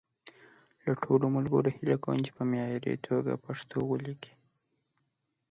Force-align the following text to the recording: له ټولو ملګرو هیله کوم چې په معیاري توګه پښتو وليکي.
له 0.85 0.93
ټولو 1.03 1.25
ملګرو 1.35 1.69
هیله 1.77 1.97
کوم 2.03 2.17
چې 2.25 2.31
په 2.37 2.43
معیاري 2.49 2.93
توګه 3.07 3.41
پښتو 3.45 3.77
وليکي. 3.91 4.33